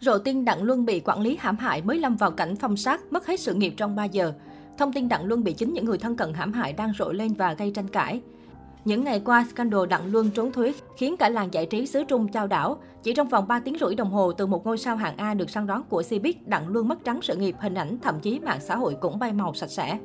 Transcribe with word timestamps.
Rộ 0.00 0.18
tin 0.18 0.44
Đặng 0.44 0.62
Luân 0.62 0.84
bị 0.84 1.00
quản 1.00 1.20
lý 1.20 1.36
hãm 1.40 1.56
hại 1.56 1.82
mới 1.82 1.98
lâm 1.98 2.16
vào 2.16 2.30
cảnh 2.30 2.56
phong 2.56 2.76
sát, 2.76 3.00
mất 3.12 3.26
hết 3.26 3.40
sự 3.40 3.54
nghiệp 3.54 3.74
trong 3.76 3.96
3 3.96 4.04
giờ. 4.04 4.32
Thông 4.78 4.92
tin 4.92 5.08
Đặng 5.08 5.24
Luân 5.24 5.44
bị 5.44 5.52
chính 5.52 5.72
những 5.72 5.84
người 5.84 5.98
thân 5.98 6.16
cận 6.16 6.32
hãm 6.34 6.52
hại 6.52 6.72
đang 6.72 6.92
rộ 6.98 7.12
lên 7.12 7.34
và 7.34 7.52
gây 7.52 7.70
tranh 7.70 7.88
cãi. 7.88 8.20
Những 8.84 9.04
ngày 9.04 9.22
qua, 9.24 9.46
scandal 9.50 9.86
Đặng 9.86 10.12
Luân 10.12 10.30
trốn 10.30 10.52
thuế 10.52 10.72
khiến 10.96 11.16
cả 11.16 11.28
làng 11.28 11.48
giải 11.52 11.66
trí 11.66 11.86
xứ 11.86 12.04
Trung 12.04 12.28
trao 12.28 12.46
đảo. 12.46 12.78
Chỉ 13.02 13.14
trong 13.14 13.28
vòng 13.28 13.48
3 13.48 13.60
tiếng 13.60 13.76
rưỡi 13.80 13.94
đồng 13.94 14.10
hồ 14.10 14.32
từ 14.32 14.46
một 14.46 14.66
ngôi 14.66 14.78
sao 14.78 14.96
hạng 14.96 15.16
A 15.16 15.34
được 15.34 15.50
săn 15.50 15.66
đón 15.66 15.82
của 15.88 16.02
Cbiz, 16.02 16.32
Đặng 16.46 16.68
Luân 16.68 16.88
mất 16.88 17.04
trắng 17.04 17.20
sự 17.22 17.36
nghiệp, 17.36 17.54
hình 17.60 17.74
ảnh, 17.74 17.98
thậm 18.02 18.20
chí 18.20 18.40
mạng 18.40 18.60
xã 18.60 18.76
hội 18.76 18.96
cũng 19.00 19.18
bay 19.18 19.32
màu 19.32 19.54
sạch 19.54 19.70
sẽ. 19.70 19.98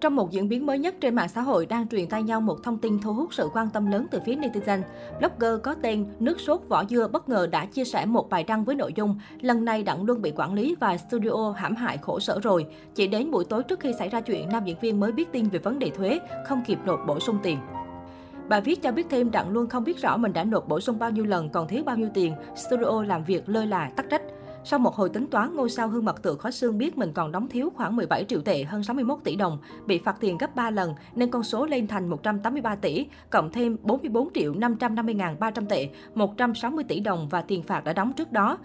Trong 0.00 0.16
một 0.16 0.30
diễn 0.30 0.48
biến 0.48 0.66
mới 0.66 0.78
nhất 0.78 0.94
trên 1.00 1.14
mạng 1.14 1.28
xã 1.28 1.40
hội 1.40 1.66
đang 1.66 1.88
truyền 1.88 2.08
tay 2.08 2.22
nhau 2.22 2.40
một 2.40 2.62
thông 2.62 2.78
tin 2.78 2.98
thu 2.98 3.12
hút 3.12 3.34
sự 3.34 3.48
quan 3.54 3.70
tâm 3.70 3.86
lớn 3.86 4.06
từ 4.10 4.20
phía 4.26 4.34
netizen. 4.34 4.82
Blogger 5.18 5.60
có 5.62 5.74
tên 5.82 6.06
Nước 6.18 6.40
sốt 6.40 6.60
vỏ 6.68 6.84
dưa 6.84 7.08
bất 7.08 7.28
ngờ 7.28 7.46
đã 7.46 7.66
chia 7.66 7.84
sẻ 7.84 8.06
một 8.06 8.30
bài 8.30 8.44
đăng 8.44 8.64
với 8.64 8.74
nội 8.74 8.92
dung 8.96 9.18
lần 9.40 9.64
này 9.64 9.82
Đặng 9.82 10.04
Luân 10.04 10.22
bị 10.22 10.32
quản 10.36 10.54
lý 10.54 10.76
và 10.80 10.96
studio 10.96 11.52
hãm 11.56 11.74
hại 11.74 11.98
khổ 11.98 12.20
sở 12.20 12.40
rồi. 12.42 12.66
Chỉ 12.94 13.06
đến 13.06 13.30
buổi 13.30 13.44
tối 13.44 13.62
trước 13.62 13.80
khi 13.80 13.92
xảy 13.98 14.08
ra 14.08 14.20
chuyện, 14.20 14.48
nam 14.48 14.64
diễn 14.64 14.76
viên 14.80 15.00
mới 15.00 15.12
biết 15.12 15.32
tin 15.32 15.48
về 15.48 15.58
vấn 15.58 15.78
đề 15.78 15.90
thuế, 15.90 16.18
không 16.46 16.62
kịp 16.66 16.78
nộp 16.84 17.00
bổ 17.06 17.20
sung 17.20 17.38
tiền. 17.42 17.58
Bà 18.48 18.60
viết 18.60 18.82
cho 18.82 18.92
biết 18.92 19.06
thêm 19.10 19.30
Đặng 19.30 19.50
Luân 19.50 19.68
không 19.68 19.84
biết 19.84 20.02
rõ 20.02 20.16
mình 20.16 20.32
đã 20.32 20.44
nộp 20.44 20.68
bổ 20.68 20.80
sung 20.80 20.98
bao 20.98 21.10
nhiêu 21.10 21.24
lần, 21.24 21.50
còn 21.50 21.68
thiếu 21.68 21.84
bao 21.84 21.96
nhiêu 21.96 22.08
tiền. 22.14 22.34
Studio 22.56 23.02
làm 23.02 23.24
việc 23.24 23.48
lơi 23.48 23.66
là 23.66 23.90
tắc 23.96 24.10
trách. 24.10 24.22
Sau 24.64 24.78
một 24.78 24.94
hồi 24.94 25.08
tính 25.08 25.26
toán, 25.26 25.56
ngôi 25.56 25.70
sao 25.70 25.88
Hương 25.88 26.04
Mật 26.04 26.22
Tự 26.22 26.36
khó 26.36 26.50
xương 26.50 26.78
biết 26.78 26.98
mình 26.98 27.12
còn 27.12 27.32
đóng 27.32 27.48
thiếu 27.48 27.72
khoảng 27.76 27.96
17 27.96 28.24
triệu 28.24 28.40
tệ, 28.40 28.64
hơn 28.64 28.82
61 28.82 29.18
tỷ 29.24 29.36
đồng, 29.36 29.58
bị 29.86 29.98
phạt 29.98 30.16
tiền 30.20 30.38
gấp 30.38 30.56
3 30.56 30.70
lần 30.70 30.94
nên 31.14 31.30
con 31.30 31.42
số 31.42 31.66
lên 31.66 31.86
thành 31.86 32.08
183 32.08 32.74
tỷ, 32.74 33.06
cộng 33.30 33.50
thêm 33.50 33.76
44 33.82 34.28
triệu 34.34 34.54
550 34.54 35.14
ngàn 35.14 35.36
300 35.40 35.66
tệ, 35.66 35.88
160 36.14 36.84
tỷ 36.88 37.00
đồng 37.00 37.28
và 37.28 37.42
tiền 37.42 37.62
phạt 37.62 37.84
đã 37.84 37.92
đóng 37.92 38.12
trước 38.12 38.32
đó. 38.32 38.58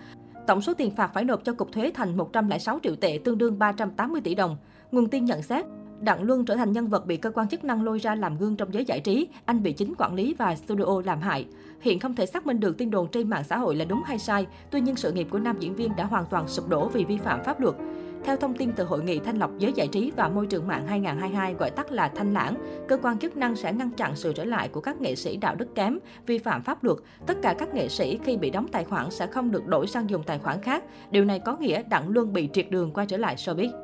Tổng 0.47 0.61
số 0.61 0.73
tiền 0.73 0.91
phạt 0.95 1.13
phải 1.13 1.23
nộp 1.23 1.43
cho 1.43 1.53
cục 1.53 1.71
thuế 1.71 1.91
thành 1.93 2.17
106 2.17 2.79
triệu 2.83 2.95
tệ, 2.95 3.19
tương 3.23 3.37
đương 3.37 3.59
380 3.59 4.21
tỷ 4.21 4.35
đồng. 4.35 4.57
Nguồn 4.91 5.09
tin 5.09 5.25
nhận 5.25 5.41
xét, 5.41 5.65
Đặng 6.01 6.23
Luân 6.23 6.45
trở 6.45 6.55
thành 6.55 6.71
nhân 6.71 6.87
vật 6.87 7.05
bị 7.05 7.17
cơ 7.17 7.31
quan 7.31 7.47
chức 7.47 7.63
năng 7.63 7.83
lôi 7.83 7.99
ra 7.99 8.15
làm 8.15 8.37
gương 8.37 8.55
trong 8.55 8.73
giới 8.73 8.85
giải 8.85 8.99
trí, 8.99 9.27
anh 9.45 9.63
bị 9.63 9.73
chính 9.73 9.93
quản 9.97 10.13
lý 10.13 10.35
và 10.37 10.55
studio 10.55 11.01
làm 11.05 11.21
hại. 11.21 11.45
Hiện 11.81 11.99
không 11.99 12.15
thể 12.15 12.25
xác 12.25 12.47
minh 12.47 12.59
được 12.59 12.77
tin 12.77 12.91
đồn 12.91 13.07
trên 13.07 13.29
mạng 13.29 13.43
xã 13.43 13.57
hội 13.57 13.75
là 13.75 13.85
đúng 13.85 14.03
hay 14.05 14.19
sai, 14.19 14.47
tuy 14.71 14.81
nhiên 14.81 14.95
sự 14.95 15.11
nghiệp 15.11 15.27
của 15.31 15.39
nam 15.39 15.59
diễn 15.59 15.75
viên 15.75 15.95
đã 15.95 16.05
hoàn 16.05 16.25
toàn 16.25 16.47
sụp 16.47 16.69
đổ 16.69 16.87
vì 16.87 17.03
vi 17.03 17.17
phạm 17.17 17.43
pháp 17.43 17.59
luật. 17.59 17.75
Theo 18.23 18.37
thông 18.37 18.53
tin 18.53 18.71
từ 18.71 18.83
Hội 18.83 19.03
nghị 19.03 19.19
Thanh 19.19 19.37
lọc 19.37 19.57
Giới 19.57 19.73
Giải 19.75 19.87
trí 19.87 20.11
và 20.15 20.29
Môi 20.29 20.47
trường 20.47 20.67
mạng 20.67 20.87
2022 20.87 21.53
gọi 21.53 21.71
tắt 21.71 21.91
là 21.91 22.07
Thanh 22.15 22.33
lãng, 22.33 22.55
cơ 22.87 22.97
quan 22.97 23.19
chức 23.19 23.37
năng 23.37 23.55
sẽ 23.55 23.73
ngăn 23.73 23.91
chặn 23.91 24.15
sự 24.15 24.33
trở 24.33 24.45
lại 24.45 24.67
của 24.67 24.81
các 24.81 25.01
nghệ 25.01 25.15
sĩ 25.15 25.37
đạo 25.37 25.55
đức 25.55 25.75
kém, 25.75 25.99
vi 26.25 26.37
phạm 26.37 26.63
pháp 26.63 26.83
luật. 26.83 26.97
Tất 27.27 27.37
cả 27.41 27.55
các 27.59 27.73
nghệ 27.73 27.89
sĩ 27.89 28.19
khi 28.23 28.37
bị 28.37 28.49
đóng 28.49 28.67
tài 28.67 28.83
khoản 28.83 29.11
sẽ 29.11 29.27
không 29.27 29.51
được 29.51 29.67
đổi 29.67 29.87
sang 29.87 30.09
dùng 30.09 30.23
tài 30.23 30.39
khoản 30.39 30.61
khác. 30.61 30.83
Điều 31.11 31.25
này 31.25 31.39
có 31.39 31.57
nghĩa 31.57 31.83
Đặng 31.89 32.09
Luân 32.09 32.33
bị 32.33 32.49
triệt 32.53 32.71
đường 32.71 32.91
quay 32.93 33.07
trở 33.07 33.17
lại 33.17 33.35
showbiz. 33.35 33.82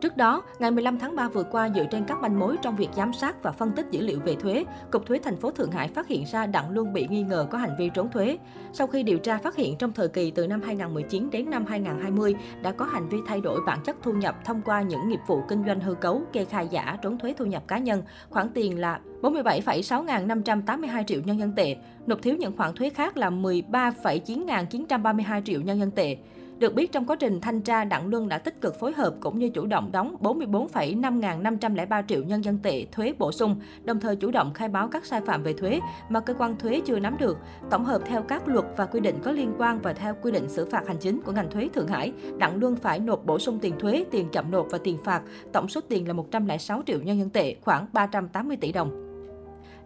Trước 0.00 0.16
đó, 0.16 0.42
ngày 0.58 0.70
15 0.70 0.98
tháng 0.98 1.16
3 1.16 1.28
vừa 1.28 1.42
qua, 1.42 1.68
dựa 1.74 1.84
trên 1.90 2.04
các 2.04 2.20
manh 2.20 2.38
mối 2.38 2.56
trong 2.62 2.76
việc 2.76 2.88
giám 2.96 3.12
sát 3.12 3.42
và 3.42 3.52
phân 3.52 3.72
tích 3.72 3.86
dữ 3.90 4.00
liệu 4.00 4.20
về 4.20 4.34
thuế, 4.34 4.64
Cục 4.90 5.06
Thuế 5.06 5.18
thành 5.18 5.36
phố 5.36 5.50
Thượng 5.50 5.70
Hải 5.70 5.88
phát 5.88 6.08
hiện 6.08 6.24
ra 6.32 6.46
Đặng 6.46 6.70
Luân 6.70 6.92
bị 6.92 7.06
nghi 7.10 7.22
ngờ 7.22 7.46
có 7.50 7.58
hành 7.58 7.76
vi 7.78 7.90
trốn 7.94 8.10
thuế. 8.10 8.38
Sau 8.72 8.86
khi 8.86 9.02
điều 9.02 9.18
tra 9.18 9.38
phát 9.38 9.56
hiện 9.56 9.76
trong 9.78 9.92
thời 9.92 10.08
kỳ 10.08 10.30
từ 10.30 10.46
năm 10.46 10.62
2019 10.62 11.30
đến 11.30 11.50
năm 11.50 11.66
2020 11.66 12.34
đã 12.62 12.72
có 12.72 12.84
hành 12.84 13.08
vi 13.08 13.18
thay 13.26 13.40
đổi 13.40 13.60
bản 13.66 13.78
chất 13.84 13.96
thu 14.02 14.12
nhập 14.12 14.36
thông 14.44 14.62
qua 14.62 14.82
những 14.82 15.08
nghiệp 15.08 15.20
vụ 15.26 15.42
kinh 15.48 15.64
doanh 15.66 15.80
hư 15.80 15.94
cấu, 15.94 16.22
kê 16.32 16.44
khai 16.44 16.68
giả, 16.70 16.98
trốn 17.02 17.18
thuế 17.18 17.34
thu 17.38 17.44
nhập 17.44 17.62
cá 17.68 17.78
nhân, 17.78 18.02
khoản 18.30 18.48
tiền 18.54 18.80
là 18.80 19.00
47,6.582 19.22 21.04
triệu 21.04 21.20
nhân 21.24 21.38
dân 21.38 21.52
tệ, 21.56 21.76
nộp 22.06 22.22
thiếu 22.22 22.36
những 22.36 22.56
khoản 22.56 22.74
thuế 22.74 22.90
khác 22.90 23.16
là 23.16 23.30
13,9.932 23.30 25.42
triệu 25.42 25.60
nhân 25.60 25.78
dân 25.78 25.90
tệ. 25.90 26.16
Được 26.60 26.74
biết 26.74 26.92
trong 26.92 27.06
quá 27.06 27.16
trình 27.16 27.40
thanh 27.40 27.60
tra, 27.60 27.84
Đặng 27.84 28.08
Luân 28.08 28.28
đã 28.28 28.38
tích 28.38 28.60
cực 28.60 28.80
phối 28.80 28.92
hợp 28.92 29.14
cũng 29.20 29.38
như 29.38 29.48
chủ 29.48 29.66
động 29.66 29.92
đóng 29.92 30.16
44,5.503 30.20 32.02
triệu 32.08 32.22
nhân 32.22 32.44
dân 32.44 32.58
tệ 32.62 32.86
thuế 32.92 33.12
bổ 33.18 33.32
sung, 33.32 33.60
đồng 33.84 34.00
thời 34.00 34.16
chủ 34.16 34.30
động 34.30 34.54
khai 34.54 34.68
báo 34.68 34.88
các 34.88 35.04
sai 35.06 35.20
phạm 35.20 35.42
về 35.42 35.52
thuế 35.52 35.80
mà 36.08 36.20
cơ 36.20 36.34
quan 36.34 36.56
thuế 36.56 36.80
chưa 36.84 36.98
nắm 36.98 37.16
được. 37.18 37.38
Tổng 37.70 37.84
hợp 37.84 38.02
theo 38.06 38.22
các 38.22 38.48
luật 38.48 38.64
và 38.76 38.86
quy 38.86 39.00
định 39.00 39.18
có 39.24 39.32
liên 39.32 39.54
quan 39.58 39.80
và 39.82 39.92
theo 39.92 40.14
quy 40.22 40.32
định 40.32 40.48
xử 40.48 40.66
phạt 40.66 40.86
hành 40.86 40.98
chính 40.98 41.22
của 41.22 41.32
ngành 41.32 41.50
thuế 41.50 41.68
Thượng 41.74 41.88
Hải, 41.88 42.12
Đặng 42.38 42.56
Luân 42.56 42.76
phải 42.76 42.98
nộp 42.98 43.26
bổ 43.26 43.38
sung 43.38 43.58
tiền 43.58 43.78
thuế, 43.78 44.04
tiền 44.10 44.28
chậm 44.32 44.50
nộp 44.50 44.66
và 44.70 44.78
tiền 44.84 44.98
phạt. 45.04 45.22
Tổng 45.52 45.68
số 45.68 45.80
tiền 45.88 46.08
là 46.08 46.12
106 46.12 46.82
triệu 46.86 46.98
nhân 47.02 47.18
dân 47.18 47.30
tệ, 47.30 47.54
khoảng 47.60 47.86
380 47.92 48.56
tỷ 48.56 48.72
đồng. 48.72 49.09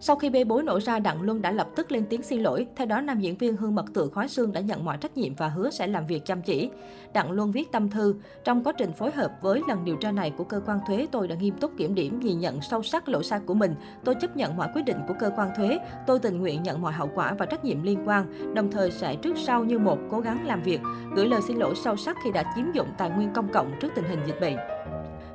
Sau 0.01 0.17
khi 0.17 0.31
bê 0.31 0.45
bối 0.45 0.63
nổ 0.63 0.81
ra, 0.81 0.99
Đặng 0.99 1.23
Luân 1.23 1.43
đã 1.43 1.51
lập 1.51 1.69
tức 1.77 1.93
lên 1.93 2.07
tiếng 2.11 2.23
xin 2.23 2.41
lỗi. 2.41 2.67
Theo 2.77 2.87
đó, 2.87 3.01
nam 3.01 3.21
diễn 3.21 3.37
viên 3.37 3.57
Hương 3.57 3.75
Mật 3.75 3.85
Tự 3.95 4.11
Khói 4.15 4.29
Sương 4.29 4.53
đã 4.53 4.61
nhận 4.61 4.85
mọi 4.85 4.97
trách 4.97 5.17
nhiệm 5.17 5.35
và 5.35 5.49
hứa 5.49 5.71
sẽ 5.71 5.87
làm 5.87 6.07
việc 6.07 6.25
chăm 6.25 6.43
chỉ. 6.43 6.71
Đặng 7.13 7.31
Luân 7.31 7.53
viết 7.53 7.73
tâm 7.73 7.91
thư, 7.91 8.15
trong 8.45 8.65
quá 8.65 8.73
trình 8.79 8.93
phối 8.93 9.11
hợp 9.11 9.33
với 9.43 9.63
lần 9.69 9.85
điều 9.85 9.97
tra 9.97 10.13
này 10.13 10.33
của 10.37 10.45
cơ 10.45 10.61
quan 10.67 10.81
thuế, 10.87 11.07
tôi 11.13 11.29
đã 11.29 11.35
nghiêm 11.35 11.55
túc 11.57 11.77
kiểm 11.77 11.95
điểm, 11.95 12.21
nhìn 12.21 12.39
nhận 12.39 12.61
sâu 12.61 12.83
sắc 12.83 13.09
lỗi 13.09 13.25
sai 13.25 13.41
của 13.47 13.55
mình. 13.55 13.75
Tôi 14.05 14.15
chấp 14.15 14.37
nhận 14.37 14.57
mọi 14.57 14.69
quyết 14.75 14.83
định 14.83 14.99
của 15.09 15.15
cơ 15.19 15.31
quan 15.37 15.51
thuế. 15.57 15.79
Tôi 16.07 16.19
tình 16.19 16.39
nguyện 16.39 16.63
nhận 16.63 16.83
mọi 16.83 16.93
hậu 16.93 17.11
quả 17.15 17.35
và 17.39 17.47
trách 17.47 17.65
nhiệm 17.65 17.83
liên 17.83 18.09
quan, 18.09 18.55
đồng 18.55 18.71
thời 18.71 18.91
sẽ 18.91 19.17
trước 19.17 19.37
sau 19.47 19.65
như 19.65 19.79
một 19.79 19.99
cố 20.11 20.21
gắng 20.21 20.47
làm 20.47 20.63
việc, 20.63 20.81
gửi 21.17 21.27
lời 21.27 21.41
xin 21.49 21.57
lỗi 21.57 21.75
sâu 21.85 21.97
sắc 21.97 22.17
khi 22.25 22.33
đã 22.33 22.53
chiếm 22.57 22.73
dụng 22.73 22.89
tài 22.99 23.11
nguyên 23.11 23.33
công 23.33 23.49
cộng 23.53 23.73
trước 23.81 23.89
tình 23.95 24.05
hình 24.05 24.21
dịch 24.27 24.41
bệnh. 24.41 24.74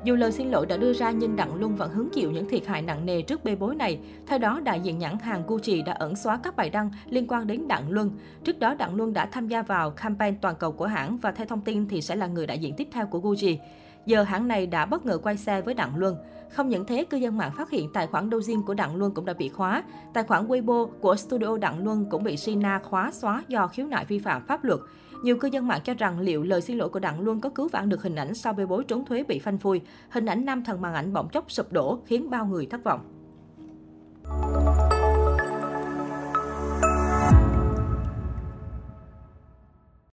Dù 0.04 0.16
lời 0.16 0.32
xin 0.32 0.52
lỗi 0.52 0.66
đã 0.66 0.78
đưa 0.78 0.94
ra 0.94 1.12
nhưng 1.12 1.36
Đặng 1.36 1.56
Luân 1.56 1.76
vẫn 1.76 1.92
hứng 1.92 2.10
chịu 2.10 2.32
những 2.32 2.50
thiệt 2.50 2.68
hại 2.68 2.82
nặng 2.82 3.06
nề 3.06 3.22
trước 3.22 3.44
bê 3.44 3.56
bối 3.56 3.76
này. 3.76 4.00
Theo 4.28 4.40
đó, 4.40 4.60
đại 4.64 4.80
diện 4.80 5.00
nhãn 5.00 5.20
hàng 5.20 5.44
Gucci 5.48 5.82
đã 5.82 5.94
ẩn 5.94 6.16
xóa 6.16 6.40
các 6.44 6.56
bài 6.56 6.70
đăng 6.70 6.92
liên 7.10 7.28
quan 7.28 7.48
đến 7.48 7.68
Đặng 7.68 7.92
Luân. 7.92 8.12
Trước 8.44 8.60
đó, 8.60 8.74
Đặng 8.74 8.96
Luân 8.96 9.14
đã 9.14 9.26
tham 9.26 9.48
gia 9.48 9.62
vào 9.62 9.92
campaign 9.92 10.36
toàn 10.42 10.56
cầu 10.60 10.72
của 10.72 10.86
hãng 10.86 11.18
và 11.18 11.32
theo 11.32 11.48
thông 11.48 11.62
tin 11.62 11.88
thì 11.88 12.02
sẽ 12.02 12.16
là 12.16 12.28
người 12.28 12.48
đại 12.48 12.60
diện 12.60 12.74
tiếp 12.78 12.88
theo 12.92 13.08
của 13.08 13.20
Gucci. 13.20 13.60
Giờ 14.06 14.24
hãng 14.24 14.48
này 14.48 14.68
đã 14.68 14.86
bất 14.86 15.06
ngờ 15.06 15.18
quay 15.18 15.38
xe 15.38 15.62
với 15.62 15.74
Đặng 15.74 15.96
Luân. 15.96 16.16
Không 16.50 16.70
những 16.70 16.86
thế, 16.86 17.04
cư 17.04 17.18
dân 17.18 17.38
mạng 17.38 17.52
phát 17.58 17.70
hiện 17.70 17.90
tài 17.94 18.08
khoản 18.08 18.30
Douyin 18.32 18.62
của 18.62 18.74
Đặng 18.74 18.96
Luân 18.96 19.14
cũng 19.14 19.26
đã 19.26 19.34
bị 19.34 19.50
khóa. 19.50 19.84
Tài 20.14 20.24
khoản 20.24 20.48
Weibo 20.48 20.86
của 20.86 21.16
studio 21.16 21.58
Đặng 21.58 21.84
Luân 21.84 22.06
cũng 22.10 22.24
bị 22.24 22.38
Sina 22.38 22.80
khóa 22.80 23.12
xóa 23.12 23.44
do 23.48 23.68
khiếu 23.68 23.88
nại 23.88 24.06
vi 24.06 24.20
phạm 24.20 24.46
pháp 24.48 24.64
luật. 24.64 24.80
Nhiều 25.24 25.38
cư 25.38 25.48
dân 25.48 25.68
mạng 25.68 25.82
cho 25.84 25.94
rằng 25.94 26.20
liệu 26.20 26.44
lời 26.44 26.62
xin 26.62 26.78
lỗi 26.78 26.90
của 26.90 27.00
Đặng 27.00 27.22
Luân 27.22 27.42
có 27.42 27.50
cứu 27.50 27.68
vãn 27.68 27.90
được 27.90 28.04
hình 28.04 28.16
ảnh 28.16 28.34
sau 28.34 28.54
bê 28.54 28.66
bối 28.66 28.84
trốn 28.84 29.06
thuế 29.06 29.24
bị 29.24 29.40
phanh 29.40 29.58
phui. 29.58 29.82
Hình 30.10 30.26
ảnh 30.26 30.46
nam 30.46 30.64
thần 30.64 30.82
màn 30.82 30.94
ảnh 30.94 31.14
bỗng 31.14 31.30
chốc 31.30 31.52
sụp 31.52 31.74
đổ, 31.74 32.00
khiến 32.06 32.30
bao 32.30 32.46
người 32.46 32.66
thất 32.66 32.84
vọng. 32.84 33.19